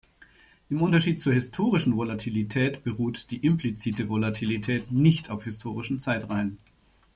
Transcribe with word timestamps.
Im 0.71 0.81
Unterschied 0.81 1.21
zur 1.21 1.33
historischen 1.33 1.95
Volatilität 1.95 2.83
beruht 2.83 3.29
die 3.29 3.37
implizite 3.45 4.09
Volatilität 4.09 4.91
nicht 4.91 5.29
auf 5.29 5.43
historischen 5.43 5.99
Zeitreihen. 5.99 6.57